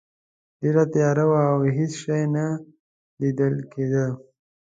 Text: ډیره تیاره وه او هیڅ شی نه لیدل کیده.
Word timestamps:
ډیره 0.61 0.83
تیاره 0.93 1.25
وه 1.29 1.41
او 1.53 1.59
هیڅ 1.77 1.91
شی 2.01 2.23
نه 2.35 2.45
لیدل 3.19 3.53
کیده. 3.71 4.05